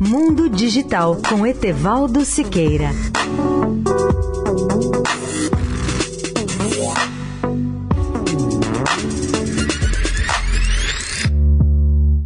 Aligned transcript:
Mundo 0.00 0.48
Digital 0.48 1.16
com 1.28 1.46
Etevaldo 1.46 2.24
Siqueira. 2.24 2.90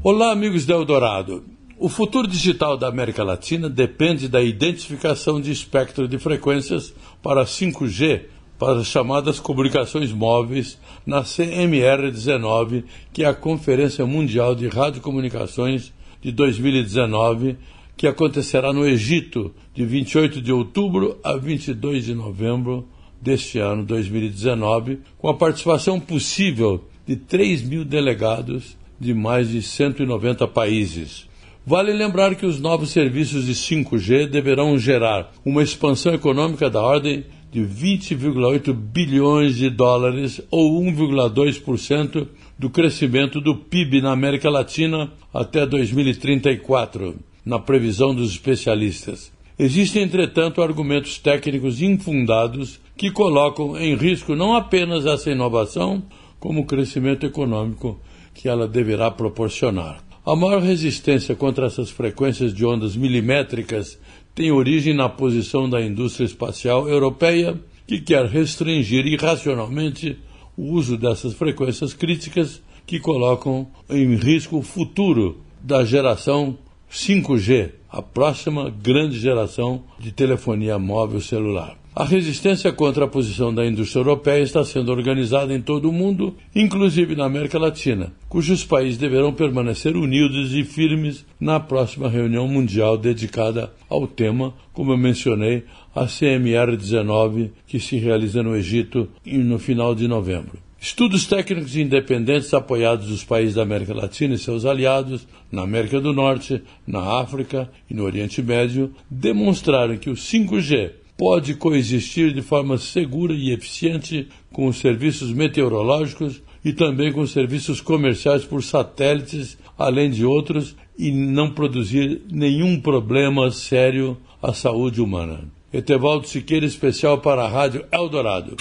Olá, 0.02 0.32
amigos 0.32 0.64
da 0.64 0.72
Eldorado. 0.72 1.44
O 1.78 1.90
futuro 1.90 2.26
digital 2.26 2.78
da 2.78 2.88
América 2.88 3.22
Latina 3.22 3.68
depende 3.68 4.26
da 4.26 4.40
identificação 4.40 5.38
de 5.38 5.52
espectro 5.52 6.08
de 6.08 6.18
frequências 6.18 6.94
para 7.22 7.44
5G 7.44 8.22
para 8.58 8.80
as 8.80 8.86
chamadas 8.86 9.38
comunicações 9.38 10.12
móveis 10.12 10.78
na 11.06 11.22
CMR19, 11.22 12.84
que 13.12 13.24
é 13.24 13.26
a 13.26 13.34
Conferência 13.34 14.06
Mundial 14.06 14.54
de 14.54 14.68
Radiocomunicações 14.68 15.92
de 16.20 16.32
2019, 16.32 17.56
que 17.96 18.06
acontecerá 18.06 18.72
no 18.72 18.86
Egito 18.86 19.54
de 19.74 19.84
28 19.84 20.40
de 20.40 20.52
outubro 20.52 21.18
a 21.22 21.36
22 21.36 22.06
de 22.06 22.14
novembro 22.14 22.88
deste 23.20 23.58
ano 23.58 23.84
2019, 23.84 25.00
com 25.18 25.28
a 25.28 25.34
participação 25.34 26.00
possível 26.00 26.84
de 27.06 27.16
3 27.16 27.62
mil 27.62 27.84
delegados 27.84 28.76
de 28.98 29.12
mais 29.12 29.50
de 29.50 29.62
190 29.62 30.46
países. 30.48 31.28
Vale 31.66 31.92
lembrar 31.92 32.34
que 32.34 32.46
os 32.46 32.58
novos 32.58 32.90
serviços 32.90 33.46
de 33.46 33.54
5G 33.54 34.26
deverão 34.26 34.78
gerar 34.78 35.30
uma 35.44 35.62
expansão 35.62 36.14
econômica 36.14 36.70
da 36.70 36.80
ordem 36.80 37.24
de 37.50 37.60
20,8 37.62 38.72
bilhões 38.72 39.56
de 39.56 39.68
dólares 39.68 40.40
ou 40.50 40.80
1,2% 40.82 42.28
do 42.58 42.70
crescimento 42.70 43.40
do 43.40 43.56
PIB 43.56 44.00
na 44.00 44.12
América 44.12 44.48
Latina 44.48 45.10
até 45.34 45.66
2034, 45.66 47.16
na 47.44 47.58
previsão 47.58 48.14
dos 48.14 48.30
especialistas. 48.30 49.32
Existem, 49.58 50.02
entretanto, 50.02 50.62
argumentos 50.62 51.18
técnicos 51.18 51.82
infundados 51.82 52.80
que 52.96 53.10
colocam 53.10 53.76
em 53.76 53.94
risco 53.94 54.36
não 54.36 54.54
apenas 54.54 55.04
essa 55.04 55.30
inovação, 55.30 56.02
como 56.38 56.60
o 56.60 56.66
crescimento 56.66 57.26
econômico 57.26 58.00
que 58.32 58.48
ela 58.48 58.66
deverá 58.68 59.10
proporcionar. 59.10 60.02
A 60.24 60.36
maior 60.36 60.62
resistência 60.62 61.34
contra 61.34 61.66
essas 61.66 61.90
frequências 61.90 62.54
de 62.54 62.64
ondas 62.64 62.94
milimétricas 62.94 63.98
tem 64.34 64.50
origem 64.50 64.94
na 64.94 65.08
posição 65.08 65.68
da 65.68 65.80
indústria 65.80 66.24
espacial 66.24 66.88
europeia, 66.88 67.58
que 67.86 68.00
quer 68.00 68.26
restringir 68.26 69.06
irracionalmente 69.06 70.18
o 70.56 70.72
uso 70.72 70.96
dessas 70.96 71.34
frequências 71.34 71.92
críticas 71.92 72.62
que 72.86 73.00
colocam 73.00 73.68
em 73.88 74.14
risco 74.14 74.58
o 74.58 74.62
futuro 74.62 75.40
da 75.60 75.84
geração 75.84 76.58
5G, 76.90 77.72
a 77.88 78.02
próxima 78.02 78.70
grande 78.70 79.18
geração 79.18 79.84
de 79.98 80.12
telefonia 80.12 80.78
móvel 80.78 81.20
celular. 81.20 81.79
A 81.94 82.04
resistência 82.04 82.72
contra 82.72 83.04
a 83.04 83.08
posição 83.08 83.52
da 83.52 83.66
indústria 83.66 84.00
europeia 84.00 84.42
está 84.44 84.64
sendo 84.64 84.92
organizada 84.92 85.52
em 85.52 85.60
todo 85.60 85.88
o 85.90 85.92
mundo, 85.92 86.36
inclusive 86.54 87.16
na 87.16 87.24
América 87.24 87.58
Latina, 87.58 88.12
cujos 88.28 88.64
países 88.64 88.96
deverão 88.96 89.32
permanecer 89.32 89.96
unidos 89.96 90.54
e 90.54 90.62
firmes 90.62 91.26
na 91.38 91.58
próxima 91.58 92.08
reunião 92.08 92.46
mundial 92.46 92.96
dedicada 92.96 93.72
ao 93.88 94.06
tema, 94.06 94.54
como 94.72 94.92
eu 94.92 94.96
mencionei, 94.96 95.64
a 95.92 96.06
CMR 96.06 96.76
19, 96.76 97.50
que 97.66 97.80
se 97.80 97.96
realiza 97.96 98.40
no 98.40 98.54
Egito 98.54 99.08
no 99.26 99.58
final 99.58 99.92
de 99.92 100.06
novembro. 100.06 100.60
Estudos 100.80 101.26
técnicos 101.26 101.76
independentes 101.76 102.54
apoiados 102.54 103.08
dos 103.08 103.24
países 103.24 103.56
da 103.56 103.62
América 103.62 103.92
Latina 103.92 104.34
e 104.34 104.38
seus 104.38 104.64
aliados, 104.64 105.26
na 105.50 105.62
América 105.62 106.00
do 106.00 106.12
Norte, 106.12 106.62
na 106.86 107.20
África 107.20 107.68
e 107.90 107.94
no 107.94 108.04
Oriente 108.04 108.40
Médio, 108.40 108.92
demonstraram 109.10 109.98
que 109.98 110.08
o 110.08 110.14
5G 110.14 110.99
pode 111.20 111.52
coexistir 111.52 112.32
de 112.32 112.40
forma 112.40 112.78
segura 112.78 113.34
e 113.34 113.52
eficiente 113.52 114.26
com 114.50 114.66
os 114.68 114.78
serviços 114.78 115.30
meteorológicos 115.30 116.42
e 116.64 116.72
também 116.72 117.12
com 117.12 117.20
os 117.20 117.30
serviços 117.30 117.78
comerciais 117.78 118.42
por 118.42 118.62
satélites, 118.62 119.58
além 119.76 120.10
de 120.10 120.24
outros, 120.24 120.74
e 120.98 121.12
não 121.12 121.50
produzir 121.50 122.22
nenhum 122.32 122.80
problema 122.80 123.50
sério 123.50 124.16
à 124.42 124.54
saúde 124.54 125.02
humana. 125.02 125.44
Etevaldo 125.70 126.26
Siqueira, 126.26 126.64
especial 126.64 127.18
para 127.18 127.42
a 127.42 127.48
Rádio 127.48 127.84
Eldorado. 127.92 128.56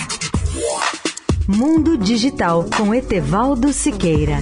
Mundo 1.48 1.98
Digital 1.98 2.66
com 2.76 2.94
Etevaldo 2.94 3.72
Siqueira. 3.72 4.40